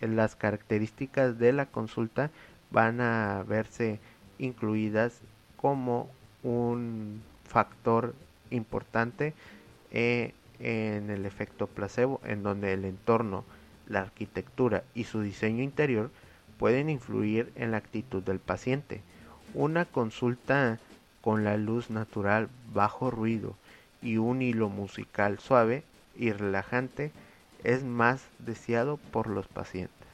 las 0.00 0.34
características 0.36 1.38
de 1.38 1.52
la 1.52 1.66
consulta 1.66 2.30
van 2.70 3.00
a 3.00 3.44
verse 3.46 4.00
incluidas 4.38 5.20
como 5.56 6.08
un 6.42 7.22
factor 7.44 8.14
importante 8.50 9.34
eh, 9.92 10.32
en 10.58 11.10
el 11.10 11.26
efecto 11.26 11.66
placebo, 11.66 12.20
en 12.24 12.42
donde 12.42 12.72
el 12.72 12.84
entorno, 12.84 13.44
la 13.86 14.00
arquitectura 14.00 14.82
y 14.94 15.04
su 15.04 15.20
diseño 15.20 15.62
interior 15.62 16.10
pueden 16.58 16.88
influir 16.88 17.52
en 17.54 17.70
la 17.70 17.76
actitud 17.76 18.22
del 18.22 18.38
paciente. 18.38 19.02
Una 19.52 19.84
consulta 19.84 20.78
con 21.24 21.42
la 21.42 21.56
luz 21.56 21.88
natural 21.88 22.50
bajo 22.74 23.10
ruido 23.10 23.54
y 24.02 24.18
un 24.18 24.42
hilo 24.42 24.68
musical 24.68 25.38
suave 25.38 25.82
y 26.14 26.32
relajante 26.32 27.12
es 27.62 27.82
más 27.82 28.26
deseado 28.40 28.98
por 28.98 29.28
los 29.28 29.48
pacientes. 29.48 30.06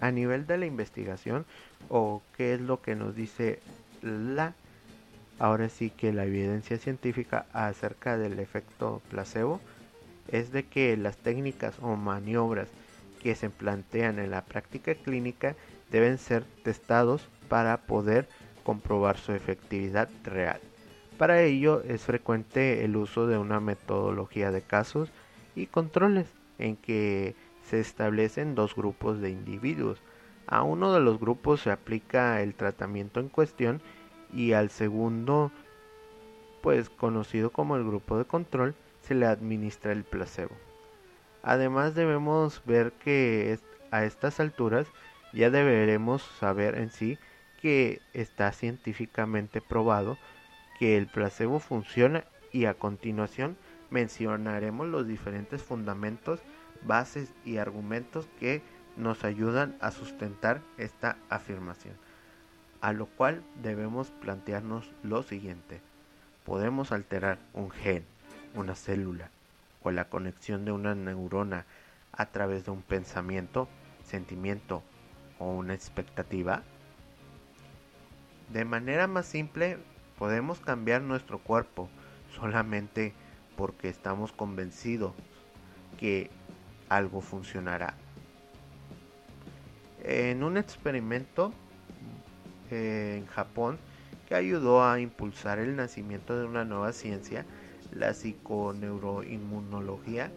A 0.00 0.12
nivel 0.12 0.46
de 0.46 0.56
la 0.56 0.66
investigación 0.66 1.46
o 1.88 2.22
qué 2.36 2.54
es 2.54 2.60
lo 2.60 2.80
que 2.80 2.94
nos 2.94 3.16
dice 3.16 3.58
la 4.02 4.54
ahora 5.40 5.68
sí 5.68 5.90
que 5.90 6.12
la 6.12 6.26
evidencia 6.26 6.78
científica 6.78 7.46
acerca 7.52 8.16
del 8.16 8.38
efecto 8.38 9.02
placebo 9.10 9.60
es 10.28 10.52
de 10.52 10.62
que 10.62 10.96
las 10.96 11.16
técnicas 11.16 11.74
o 11.80 11.96
maniobras 11.96 12.68
que 13.20 13.34
se 13.34 13.50
plantean 13.50 14.20
en 14.20 14.30
la 14.30 14.44
práctica 14.44 14.94
clínica 14.94 15.56
deben 15.90 16.18
ser 16.18 16.44
testados 16.62 17.26
para 17.48 17.78
poder 17.78 18.28
comprobar 18.60 19.18
su 19.18 19.32
efectividad 19.32 20.08
real. 20.24 20.60
Para 21.18 21.42
ello 21.42 21.82
es 21.82 22.02
frecuente 22.02 22.84
el 22.84 22.96
uso 22.96 23.26
de 23.26 23.36
una 23.36 23.60
metodología 23.60 24.50
de 24.50 24.62
casos 24.62 25.10
y 25.54 25.66
controles 25.66 26.26
en 26.58 26.76
que 26.76 27.34
se 27.62 27.80
establecen 27.80 28.54
dos 28.54 28.74
grupos 28.74 29.20
de 29.20 29.30
individuos. 29.30 30.00
A 30.46 30.62
uno 30.62 30.92
de 30.92 31.00
los 31.00 31.20
grupos 31.20 31.60
se 31.60 31.70
aplica 31.70 32.40
el 32.40 32.54
tratamiento 32.54 33.20
en 33.20 33.28
cuestión 33.28 33.82
y 34.32 34.52
al 34.52 34.70
segundo, 34.70 35.52
pues 36.62 36.88
conocido 36.88 37.50
como 37.50 37.76
el 37.76 37.84
grupo 37.84 38.16
de 38.16 38.24
control, 38.24 38.74
se 39.02 39.14
le 39.14 39.26
administra 39.26 39.92
el 39.92 40.04
placebo. 40.04 40.54
Además 41.42 41.94
debemos 41.94 42.62
ver 42.64 42.92
que 42.92 43.58
a 43.90 44.04
estas 44.04 44.40
alturas 44.40 44.86
ya 45.32 45.50
deberemos 45.50 46.22
saber 46.22 46.76
en 46.76 46.90
sí 46.90 47.18
que 47.60 48.00
está 48.14 48.52
científicamente 48.52 49.60
probado 49.60 50.18
que 50.78 50.96
el 50.96 51.06
placebo 51.06 51.60
funciona 51.60 52.24
y 52.52 52.64
a 52.64 52.74
continuación 52.74 53.56
mencionaremos 53.90 54.86
los 54.86 55.06
diferentes 55.06 55.62
fundamentos, 55.62 56.40
bases 56.82 57.32
y 57.44 57.58
argumentos 57.58 58.28
que 58.38 58.62
nos 58.96 59.24
ayudan 59.24 59.76
a 59.80 59.90
sustentar 59.90 60.62
esta 60.78 61.16
afirmación. 61.28 61.94
A 62.80 62.92
lo 62.92 63.06
cual 63.06 63.42
debemos 63.62 64.10
plantearnos 64.10 64.90
lo 65.02 65.22
siguiente. 65.22 65.80
Podemos 66.44 66.92
alterar 66.92 67.38
un 67.52 67.70
gen, 67.70 68.04
una 68.54 68.74
célula 68.74 69.30
o 69.82 69.90
la 69.90 70.06
conexión 70.06 70.64
de 70.64 70.72
una 70.72 70.94
neurona 70.94 71.66
a 72.12 72.26
través 72.26 72.64
de 72.64 72.70
un 72.70 72.82
pensamiento, 72.82 73.68
sentimiento 74.04 74.82
o 75.38 75.52
una 75.52 75.74
expectativa. 75.74 76.62
De 78.52 78.64
manera 78.64 79.06
más 79.06 79.26
simple, 79.26 79.78
podemos 80.18 80.58
cambiar 80.60 81.02
nuestro 81.02 81.38
cuerpo 81.38 81.88
solamente 82.34 83.12
porque 83.56 83.88
estamos 83.88 84.32
convencidos 84.32 85.12
que 85.98 86.30
algo 86.88 87.20
funcionará. 87.20 87.94
En 90.02 90.42
un 90.42 90.56
experimento 90.56 91.52
eh, 92.70 93.16
en 93.18 93.26
Japón 93.26 93.78
que 94.28 94.34
ayudó 94.34 94.82
a 94.82 94.98
impulsar 95.00 95.58
el 95.58 95.76
nacimiento 95.76 96.38
de 96.38 96.46
una 96.46 96.64
nueva 96.64 96.92
ciencia, 96.92 97.44
la 97.92 98.14
psiconeuroinmunología, 98.14 100.30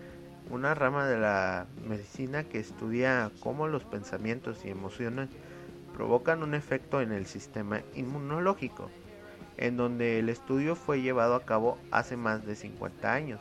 una 0.50 0.76
rama 0.76 1.08
de 1.08 1.18
la 1.18 1.66
medicina 1.88 2.44
que 2.44 2.60
estudia 2.60 3.32
cómo 3.40 3.68
los 3.68 3.84
pensamientos 3.84 4.66
y 4.66 4.70
emociones 4.70 5.30
provocan 5.94 6.44
un 6.44 6.54
efecto 6.54 7.02
en 7.02 7.12
el 7.12 7.26
sistema 7.26 7.82
inmunológico, 7.96 8.90
en 9.58 9.78
donde 9.78 10.20
el 10.20 10.30
estudio 10.30 10.76
fue 10.76 11.02
llevado 11.02 11.36
a 11.36 11.46
cabo 11.46 11.78
hace 11.92 12.18
más 12.18 12.46
de 12.46 12.56
50 12.56 13.14
años 13.14 13.40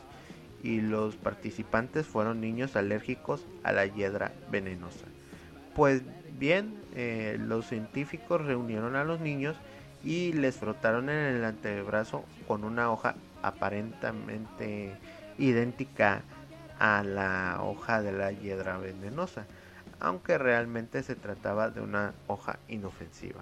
y 0.63 0.79
los 0.79 1.17
participantes 1.17 2.07
fueron 2.07 2.39
niños 2.39 2.75
alérgicos 2.75 3.45
a 3.63 3.73
la 3.73 3.85
hiedra 3.85 4.31
venenosa. 4.49 5.05
Pues 5.75 6.03
bien, 6.39 6.75
eh, 6.95 7.37
los 7.39 7.67
científicos 7.67 8.45
reunieron 8.45 8.95
a 8.95 9.03
los 9.03 9.19
niños 9.19 9.57
y 10.03 10.33
les 10.33 10.55
frotaron 10.55 11.09
en 11.09 11.35
el 11.35 11.43
antebrazo 11.43 12.23
con 12.47 12.63
una 12.63 12.91
hoja 12.91 13.15
aparentemente 13.41 14.95
idéntica 15.37 16.21
a 16.79 17.03
la 17.03 17.59
hoja 17.61 18.01
de 18.01 18.11
la 18.11 18.31
hiedra 18.31 18.77
venenosa, 18.77 19.45
aunque 20.03 20.37
realmente 20.37 21.01
se 21.01 21.15
trataba 21.15 21.69
de 21.69 21.81
una 21.81 22.13
hoja 22.27 22.59
inofensiva. 22.67 23.41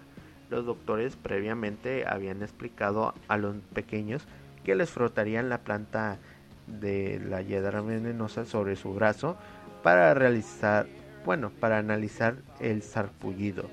Los 0.49 0.65
doctores 0.65 1.15
previamente 1.15 2.05
habían 2.07 2.43
explicado 2.43 3.13
a 3.27 3.37
los 3.37 3.55
pequeños 3.73 4.23
que 4.63 4.75
les 4.75 4.91
frotarían 4.91 5.49
la 5.49 5.57
planta 5.57 6.19
de 6.67 7.19
la 7.19 7.41
hiedra 7.41 7.81
venenosa 7.81 8.45
sobre 8.45 8.75
su 8.75 8.93
brazo 8.93 9.37
para 9.81 10.13
realizar, 10.13 10.85
bueno, 11.25 11.49
para 11.49 11.79
analizar 11.79 12.35
el 12.59 12.83
sarpullido. 12.83 13.67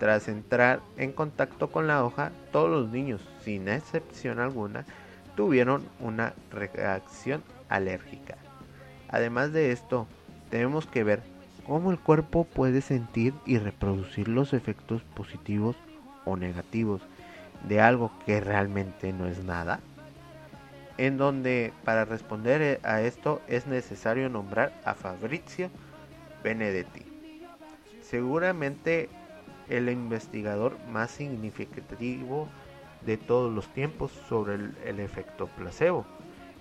Tras 0.00 0.26
entrar 0.26 0.80
en 0.96 1.12
contacto 1.12 1.70
con 1.70 1.86
la 1.86 2.04
hoja, 2.04 2.32
todos 2.50 2.68
los 2.68 2.90
niños, 2.90 3.20
sin 3.44 3.68
excepción 3.68 4.40
alguna, 4.40 4.84
tuvieron 5.36 5.84
una 6.00 6.34
reacción 6.50 7.44
alérgica. 7.68 8.36
Además 9.08 9.52
de 9.52 9.70
esto, 9.70 10.08
tenemos 10.50 10.86
que 10.86 11.04
ver 11.04 11.33
cómo 11.66 11.90
el 11.90 11.98
cuerpo 11.98 12.44
puede 12.44 12.80
sentir 12.80 13.34
y 13.46 13.58
reproducir 13.58 14.28
los 14.28 14.52
efectos 14.52 15.02
positivos 15.14 15.76
o 16.24 16.36
negativos 16.36 17.02
de 17.68 17.80
algo 17.80 18.12
que 18.26 18.40
realmente 18.40 19.12
no 19.12 19.26
es 19.26 19.42
nada. 19.44 19.80
En 20.96 21.16
donde 21.16 21.72
para 21.84 22.04
responder 22.04 22.80
a 22.84 23.00
esto 23.02 23.42
es 23.48 23.66
necesario 23.66 24.28
nombrar 24.28 24.72
a 24.84 24.94
Fabrizio 24.94 25.70
Benedetti. 26.42 27.02
Seguramente 28.02 29.08
el 29.68 29.88
investigador 29.88 30.78
más 30.90 31.10
significativo 31.10 32.48
de 33.04 33.16
todos 33.16 33.52
los 33.52 33.68
tiempos 33.68 34.12
sobre 34.28 34.54
el, 34.54 35.00
efecto 35.00 35.46
placebo. 35.48 36.06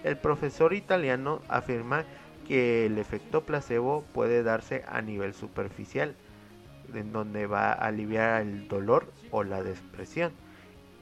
El 0.04 0.18
profesor 0.18 0.74
italiano 0.74 1.42
afirma 1.48 2.04
que 2.04 2.23
el 2.50 2.98
efecto 2.98 3.46
placebo 3.46 4.04
puede 4.14 4.44
darse 4.44 4.84
a 4.88 5.02
nivel 5.02 5.34
superficial, 5.34 6.16
en 6.94 7.12
donde 7.12 7.48
va 7.48 7.72
a 7.72 7.88
aliviar 7.88 8.42
el 8.42 8.68
dolor 8.68 9.12
o 9.32 9.44
la 9.44 9.64
depresión, 9.64 10.32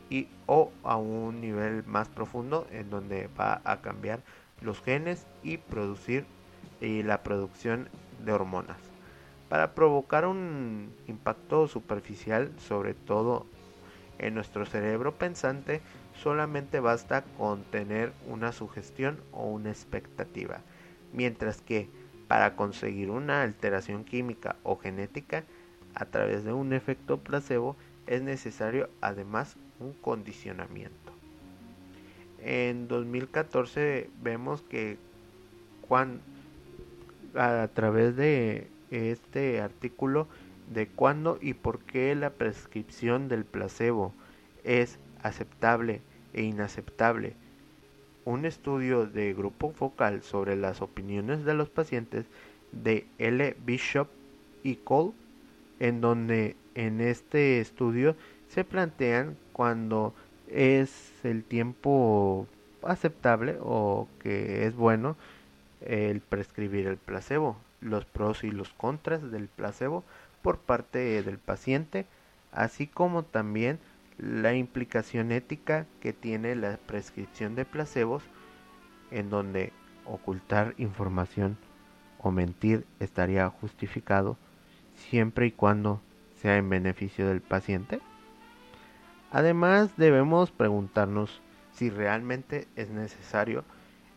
y 0.09 0.27
o 0.45 0.71
a 0.83 0.97
un 0.97 1.41
nivel 1.41 1.83
más 1.85 2.09
profundo, 2.09 2.67
en 2.71 2.89
donde 2.89 3.29
va 3.39 3.61
a 3.63 3.81
cambiar 3.81 4.21
los 4.61 4.81
genes 4.81 5.25
y 5.41 5.57
producir 5.57 6.25
la 6.81 7.23
producción 7.23 7.89
de 8.25 8.33
hormonas. 8.33 8.77
Para 9.49 9.73
provocar 9.73 10.25
un 10.25 10.93
impacto 11.07 11.67
superficial, 11.67 12.51
sobre 12.57 12.93
todo 12.93 13.45
en 14.19 14.33
nuestro 14.33 14.65
cerebro 14.65 15.13
pensante 15.13 15.81
solamente 16.13 16.79
basta 16.79 17.23
con 17.37 17.63
tener 17.63 18.13
una 18.27 18.51
sugestión 18.51 19.19
o 19.31 19.45
una 19.45 19.69
expectativa, 19.69 20.61
mientras 21.13 21.61
que 21.61 21.89
para 22.27 22.55
conseguir 22.55 23.09
una 23.09 23.43
alteración 23.43 24.03
química 24.03 24.55
o 24.63 24.77
genética 24.77 25.43
a 25.95 26.05
través 26.05 26.43
de 26.43 26.53
un 26.53 26.73
efecto 26.73 27.17
placebo 27.17 27.75
es 28.07 28.21
necesario 28.21 28.89
además 29.01 29.57
un 29.79 29.93
condicionamiento. 29.93 31.11
En 32.39 32.87
2014 32.87 34.09
vemos 34.21 34.61
que 34.63 34.97
a 37.35 37.67
través 37.73 38.15
de 38.15 38.67
este 38.91 39.61
artículo 39.61 40.27
de 40.71 40.87
cuándo 40.87 41.37
y 41.41 41.53
por 41.53 41.79
qué 41.79 42.15
la 42.15 42.29
prescripción 42.29 43.27
del 43.27 43.43
placebo 43.43 44.13
es 44.63 44.99
aceptable 45.21 46.01
e 46.33 46.43
inaceptable. 46.43 47.35
Un 48.25 48.45
estudio 48.45 49.05
de 49.05 49.33
grupo 49.33 49.71
focal 49.71 50.21
sobre 50.23 50.55
las 50.55 50.81
opiniones 50.81 51.43
de 51.43 51.53
los 51.53 51.69
pacientes 51.69 52.25
de 52.71 53.05
L. 53.17 53.55
Bishop 53.65 54.07
y 54.63 54.75
Cole, 54.75 55.13
en 55.79 56.01
donde 56.01 56.55
en 56.75 57.01
este 57.01 57.59
estudio 57.59 58.15
se 58.47 58.63
plantean 58.63 59.35
cuando 59.53 60.13
es 60.47 61.11
el 61.23 61.43
tiempo 61.43 62.47
aceptable 62.83 63.57
o 63.61 64.07
que 64.19 64.65
es 64.65 64.75
bueno 64.75 65.15
el 65.81 66.21
prescribir 66.21 66.87
el 66.87 66.97
placebo, 66.97 67.57
los 67.79 68.05
pros 68.05 68.43
y 68.43 68.51
los 68.51 68.69
contras 68.69 69.31
del 69.31 69.47
placebo 69.47 70.03
por 70.41 70.59
parte 70.59 71.23
del 71.23 71.37
paciente 71.37 72.05
así 72.51 72.87
como 72.87 73.23
también 73.23 73.79
la 74.17 74.53
implicación 74.53 75.31
ética 75.31 75.85
que 75.99 76.13
tiene 76.13 76.55
la 76.55 76.77
prescripción 76.77 77.55
de 77.55 77.65
placebos 77.65 78.23
en 79.09 79.29
donde 79.29 79.73
ocultar 80.05 80.73
información 80.77 81.57
o 82.19 82.31
mentir 82.31 82.85
estaría 82.99 83.47
justificado 83.49 84.37
siempre 84.95 85.47
y 85.47 85.51
cuando 85.51 86.01
sea 86.35 86.57
en 86.57 86.69
beneficio 86.69 87.27
del 87.27 87.41
paciente? 87.41 87.99
Además 89.31 89.95
debemos 89.97 90.51
preguntarnos 90.51 91.41
si 91.73 91.89
realmente 91.89 92.67
es 92.75 92.89
necesario 92.89 93.63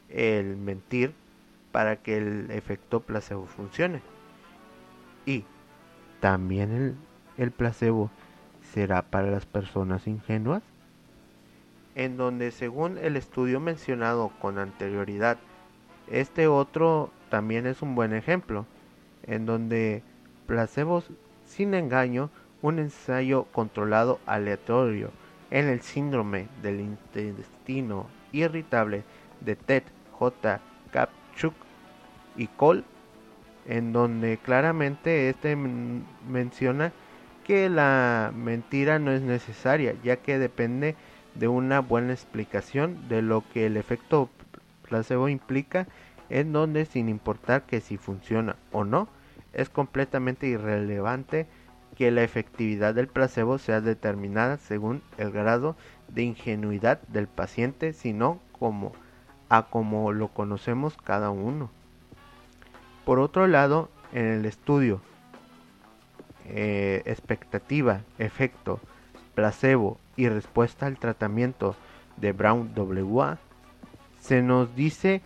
el 0.09 0.57
mentir 0.57 1.15
para 1.73 1.97
que 1.97 2.19
el 2.19 2.51
efecto 2.51 3.01
placebo 3.01 3.47
funcione. 3.47 4.03
Y 5.27 5.45
también 6.21 6.73
el, 6.73 6.97
el 7.37 7.51
placebo 7.51 8.11
será 8.73 9.03
para 9.03 9.31
las 9.31 9.47
personas 9.47 10.07
ingenuas, 10.07 10.63
en 11.95 12.17
donde 12.17 12.51
según 12.51 12.99
el 12.99 13.17
estudio 13.17 13.61
mencionado 13.61 14.33
con 14.41 14.59
anterioridad, 14.59 15.39
este 16.11 16.49
otro 16.49 17.11
también 17.31 17.67
es 17.67 17.83
un 17.83 17.95
buen 17.95 18.13
ejemplo, 18.13 18.67
en 19.27 19.47
donde 19.47 20.03
placebos 20.47 21.11
sin 21.47 21.75
engaño, 21.75 22.31
un 22.63 22.79
ensayo 22.79 23.45
controlado 23.53 24.21
aleatorio 24.27 25.11
en 25.51 25.69
el 25.69 25.83
síndrome 25.83 26.49
del 26.63 26.81
intestino 26.81 28.07
irritable 28.33 29.05
de 29.41 29.55
Ted 29.57 29.85
J. 30.13 30.61
Kapchuk 30.91 31.55
y 32.37 32.47
Cole, 32.49 32.85
en 33.67 33.93
donde 33.93 34.39
claramente 34.39 35.29
este 35.29 35.57
menciona 35.57 36.93
que 37.45 37.69
la 37.69 38.33
mentira 38.35 38.99
no 38.99 39.13
es 39.13 39.23
necesaria, 39.23 39.95
ya 40.03 40.17
que 40.17 40.39
depende 40.39 40.97
de 41.35 41.49
una 41.49 41.81
buena 41.81 42.13
explicación 42.13 43.09
de 43.09 43.23
lo 43.23 43.45
que 43.53 43.67
el 43.67 43.77
efecto 43.77 44.31
placebo 44.89 45.29
implica, 45.29 45.87
en 46.31 46.53
donde 46.53 46.87
sin 46.87 47.09
importar 47.09 47.63
que 47.63 47.81
si 47.81 47.97
funciona 47.97 48.57
o 48.73 48.85
no, 48.85 49.09
es 49.53 49.69
completamente 49.69 50.47
irrelevante 50.47 51.47
que 51.97 52.11
la 52.11 52.23
efectividad 52.23 52.95
del 52.95 53.07
placebo 53.07 53.59
sea 53.59 53.81
determinada 53.81 54.57
según 54.57 55.03
el 55.19 55.31
grado 55.31 55.77
de 56.09 56.23
ingenuidad 56.23 57.01
del 57.09 57.29
paciente, 57.29 57.93
sino 57.93 58.41
como 58.59 58.93
a 59.49 59.65
como 59.65 60.13
lo 60.13 60.29
conocemos 60.29 60.97
cada 60.97 61.31
uno. 61.31 61.71
Por 63.05 63.19
otro 63.19 63.47
lado, 63.47 63.91
en 64.13 64.27
el 64.27 64.47
estudio 64.47 65.01
eh, 66.47 67.03
expectativa, 67.07 68.01
efecto, 68.19 68.81
placebo 69.35 69.99
y 70.17 70.29
respuesta 70.29 70.87
al 70.87 70.99
tratamiento 70.99 71.75
de 72.17 72.33
Brown 72.33 72.73
WA, 72.77 73.39
se 74.21 74.43
nos 74.43 74.75
dice 74.75 75.23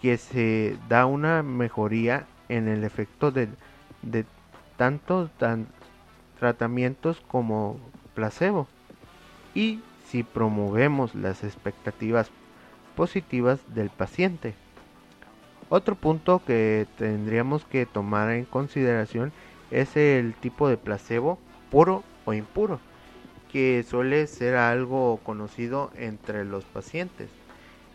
que 0.00 0.18
se 0.18 0.76
da 0.88 1.06
una 1.06 1.42
mejoría 1.42 2.26
en 2.48 2.68
el 2.68 2.84
efecto 2.84 3.30
de, 3.30 3.48
de 4.02 4.26
tantos 4.76 5.30
tratamientos 6.38 7.22
como 7.26 7.78
placebo. 8.14 8.68
Y 9.54 9.80
si 10.06 10.22
promovemos 10.22 11.14
las 11.14 11.42
expectativas 11.42 12.30
positivas 12.94 13.60
del 13.74 13.90
paciente. 13.90 14.54
Otro 15.68 15.94
punto 15.94 16.42
que 16.46 16.86
tendríamos 16.98 17.64
que 17.64 17.86
tomar 17.86 18.30
en 18.30 18.44
consideración 18.44 19.28
es 19.28 19.53
el 19.96 20.34
tipo 20.34 20.68
de 20.68 20.76
placebo 20.76 21.38
puro 21.70 22.04
o 22.24 22.32
impuro, 22.32 22.80
que 23.50 23.84
suele 23.88 24.26
ser 24.26 24.56
algo 24.56 25.18
conocido 25.22 25.90
entre 25.96 26.44
los 26.44 26.64
pacientes. 26.64 27.28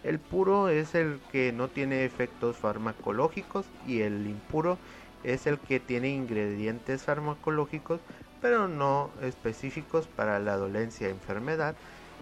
El 0.04 0.20
puro 0.20 0.70
es 0.70 0.96
el 0.96 1.20
que 1.32 1.52
no 1.52 1.68
tiene 1.68 2.06
efectos 2.06 2.56
farmacológicos 2.58 3.66
y 3.88 4.02
el 4.02 4.28
impuro 4.28 4.78
es 5.24 5.48
el 5.48 5.60
que 5.60 5.80
tiene 5.80 6.10
ingredientes 6.10 7.04
farmacológicos 7.04 8.00
pero 8.42 8.68
no 8.68 9.12
específicos 9.22 10.08
para 10.08 10.40
la 10.40 10.56
dolencia 10.56 11.08
e 11.08 11.12
enfermedad 11.12 11.76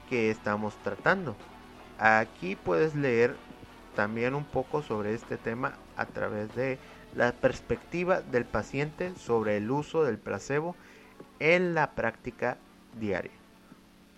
que 0.10 0.32
estamos 0.32 0.76
tratando. 0.84 1.36
Aquí 2.00 2.56
puedes 2.56 2.96
leer 2.96 3.36
también 3.96 4.36
un 4.36 4.46
poco 4.46 4.82
sobre 4.82 5.14
este 5.14 5.38
tema 5.38 5.74
a 5.96 6.06
través 6.06 6.54
de 6.56 6.78
la 7.18 7.32
perspectiva 7.32 8.22
del 8.22 8.46
paciente 8.46 9.16
sobre 9.16 9.58
el 9.58 9.72
uso 9.72 10.04
del 10.04 10.20
placebo 10.20 10.76
en 11.40 11.74
la 11.74 11.96
práctica 11.96 12.58
diaria. 13.00 13.32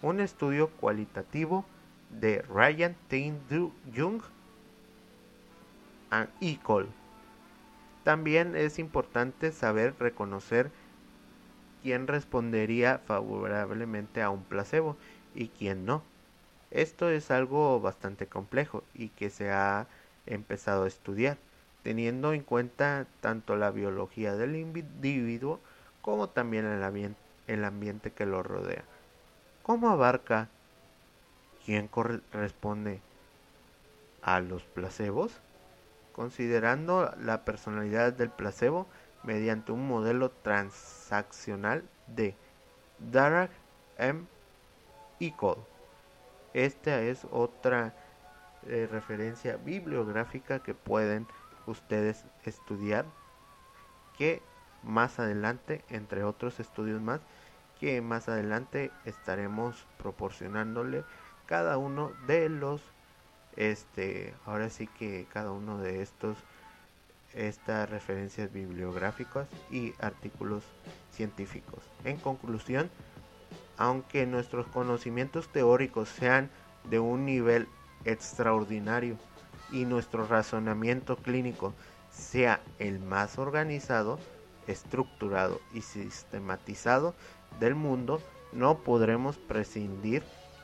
Un 0.01 0.19
estudio 0.19 0.69
cualitativo 0.69 1.63
de 2.09 2.41
Ryan 2.41 2.97
Tain 3.07 3.39
Jung 3.95 4.21
y 6.41 6.57
Cole. 6.57 6.89
También 8.03 8.57
es 8.57 8.79
importante 8.79 9.53
saber 9.53 9.95
reconocer 9.97 10.69
quién 11.81 12.05
respondería 12.05 12.97
favorablemente 13.05 14.21
a 14.21 14.29
un 14.29 14.43
placebo 14.43 14.97
y 15.33 15.47
quién 15.47 15.85
no. 15.85 16.03
Esto 16.69 17.09
es 17.09 17.31
algo 17.31 17.79
bastante 17.79 18.27
complejo 18.27 18.83
y 18.93 19.07
que 19.09 19.29
se 19.29 19.51
ha 19.51 19.88
empezado 20.25 20.83
a 20.83 20.88
estudiar, 20.88 21.38
teniendo 21.84 22.34
en 22.34 22.44
cuenta 22.44 23.08
tanto 23.22 23.56
la 23.56 23.72
biología 23.72 24.36
del 24.36 24.56
individuo 24.56 25.60
como 26.02 26.30
también 26.30 26.65
el, 26.65 27.63
ambiente 27.63 28.12
que 28.12 28.26
lo 28.26 28.44
rodea. 28.44 28.84
¿Cómo 29.63 29.89
abarca 29.89 30.50
quién 31.65 31.88
corresponde 31.88 33.02
a 34.22 34.39
los 34.39 34.63
placebos? 34.63 35.39
Considerando 36.13 37.13
la 37.22 37.46
personalidad 37.46 38.13
del 38.13 38.30
placebo, 38.30 38.88
mediante 39.24 39.72
un 39.72 39.88
modelo 39.88 40.32
transaccional 40.32 41.84
de 42.08 42.36
Dirac 43.00 43.52
M. 43.98 44.26
Cole. 45.36 45.62
Esta 46.54 47.02
es 47.02 47.28
otra 47.30 47.94
eh, 48.68 48.88
referencia 48.89 49.58
bibliográfica 49.58 50.60
que 50.60 50.74
pueden 50.74 51.28
ustedes 51.71 52.25
estudiar 52.45 53.05
que 54.17 54.41
más 54.84 55.19
adelante, 55.19 55.84
entre 55.89 56.23
otros 56.23 56.60
estudios 56.60 57.01
más, 57.01 57.21
que 57.79 58.01
más 58.01 58.27
adelante 58.27 58.91
estaremos 59.05 59.86
proporcionándole 59.97 61.03
cada 61.45 61.77
uno 61.77 62.12
de 62.27 62.49
los 62.49 62.82
este 63.55 64.34
ahora 64.45 64.69
sí 64.69 64.88
que 64.88 65.25
cada 65.34 65.51
uno 65.51 65.79
de 65.79 66.01
estos 66.01 66.38
estas 67.34 67.89
referencias 67.89 68.51
bibliográficas 68.51 69.47
y 69.71 69.93
artículos 69.99 70.63
científicos. 71.12 71.79
En 72.03 72.17
conclusión, 72.17 72.89
aunque 73.77 74.25
nuestros 74.25 74.67
conocimientos 74.67 75.47
teóricos 75.49 76.10
sean 76.10 76.49
de 76.89 76.99
un 76.99 77.25
nivel 77.25 77.67
extraordinario 78.05 79.17
y 79.71 79.86
nuestro 79.86 80.25
razonamiento 80.25 81.17
clínico 81.17 81.73
sea 82.12 82.62
el 82.79 82.99
más 82.99 83.38
organizado, 83.38 84.19
estructurado 84.67 85.60
y 85.73 85.82
sistematizado 85.82 87.15
del 87.60 87.75
mundo, 87.75 88.21
no 88.51 88.79
podremos 88.79 89.38
prescindir 89.38 90.23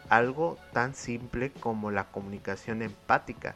algo 0.10 0.58
tan 0.74 0.96
simple 0.96 1.52
como 1.52 1.92
la 1.92 2.06
comunicación 2.06 2.82
empática 2.82 3.56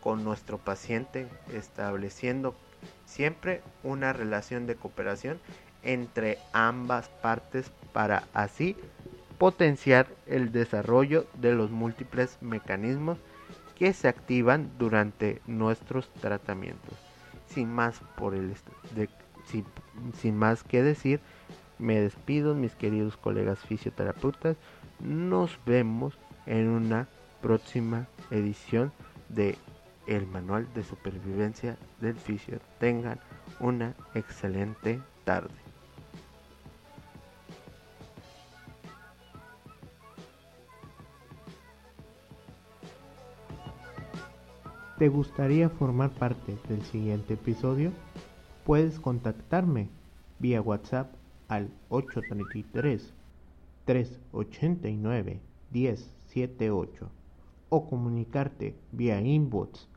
con 0.00 0.24
nuestro 0.24 0.58
paciente, 0.58 1.28
estableciendo 1.52 2.54
siempre 3.04 3.62
una 3.82 4.12
relación 4.12 4.66
de 4.66 4.76
cooperación 4.76 5.38
entre 5.82 6.38
ambas 6.52 7.08
partes 7.08 7.70
para 7.92 8.24
así 8.32 8.76
potenciar 9.38 10.06
el 10.26 10.52
desarrollo 10.52 11.26
de 11.34 11.52
los 11.52 11.70
múltiples 11.70 12.36
mecanismos 12.40 13.18
que 13.80 13.94
se 13.94 14.08
activan 14.08 14.70
durante 14.78 15.40
nuestros 15.46 16.10
tratamientos. 16.20 16.92
Sin 17.46 17.72
más 17.72 17.98
por 18.14 18.34
el 18.34 18.54
sin, 19.46 19.64
sin 20.20 20.36
más 20.36 20.62
que 20.62 20.82
decir, 20.82 21.20
me 21.78 21.98
despido 21.98 22.54
mis 22.54 22.74
queridos 22.74 23.16
colegas 23.16 23.58
fisioterapeutas. 23.60 24.58
Nos 25.00 25.58
vemos 25.64 26.12
en 26.44 26.68
una 26.68 27.08
próxima 27.40 28.06
edición 28.30 28.92
de 29.30 29.56
el 30.06 30.26
manual 30.26 30.68
de 30.74 30.84
supervivencia 30.84 31.78
del 32.02 32.16
fisio. 32.16 32.60
Tengan 32.80 33.18
una 33.60 33.94
excelente 34.14 35.00
tarde. 35.24 35.69
¿Te 45.00 45.08
gustaría 45.08 45.70
formar 45.70 46.10
parte 46.10 46.58
del 46.68 46.82
siguiente 46.82 47.32
episodio? 47.32 47.90
Puedes 48.66 49.00
contactarme 49.00 49.88
vía 50.38 50.60
WhatsApp 50.60 51.14
al 51.48 51.70
833 51.88 53.14
389 53.86 55.40
1078 55.70 57.10
o 57.70 57.88
comunicarte 57.88 58.76
vía 58.92 59.22
inbox 59.22 59.88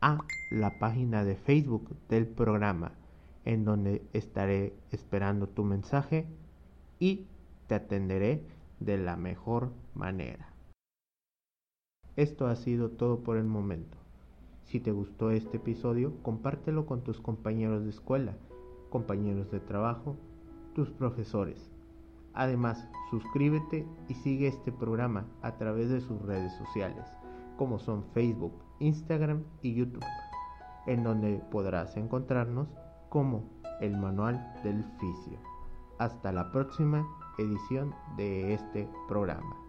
a 0.00 0.18
la 0.52 0.78
página 0.78 1.24
de 1.24 1.34
Facebook 1.34 1.88
del 2.08 2.28
programa 2.28 2.92
en 3.44 3.64
donde 3.64 4.02
estaré 4.12 4.72
esperando 4.92 5.48
tu 5.48 5.64
mensaje 5.64 6.26
y 7.00 7.26
te 7.66 7.74
atenderé 7.74 8.44
de 8.78 8.98
la 8.98 9.16
mejor 9.16 9.72
manera. 9.96 10.46
Esto 12.14 12.46
ha 12.46 12.54
sido 12.54 12.90
todo 12.90 13.24
por 13.24 13.36
el 13.36 13.46
momento. 13.46 14.01
Si 14.72 14.80
te 14.80 14.90
gustó 14.90 15.30
este 15.30 15.58
episodio, 15.58 16.14
compártelo 16.22 16.86
con 16.86 17.02
tus 17.02 17.20
compañeros 17.20 17.84
de 17.84 17.90
escuela, 17.90 18.38
compañeros 18.88 19.50
de 19.50 19.60
trabajo, 19.60 20.16
tus 20.74 20.90
profesores. 20.90 21.70
Además, 22.32 22.88
suscríbete 23.10 23.86
y 24.08 24.14
sigue 24.14 24.48
este 24.48 24.72
programa 24.72 25.26
a 25.42 25.58
través 25.58 25.90
de 25.90 26.00
sus 26.00 26.22
redes 26.22 26.54
sociales, 26.54 27.04
como 27.58 27.78
son 27.78 28.02
Facebook, 28.14 28.54
Instagram 28.78 29.42
y 29.60 29.74
YouTube, 29.74 30.06
en 30.86 31.04
donde 31.04 31.42
podrás 31.50 31.94
encontrarnos 31.98 32.68
como 33.10 33.44
el 33.82 33.94
Manual 33.98 34.54
del 34.64 34.82
Fisio. 34.98 35.38
Hasta 35.98 36.32
la 36.32 36.50
próxima 36.50 37.06
edición 37.36 37.94
de 38.16 38.54
este 38.54 38.88
programa. 39.06 39.61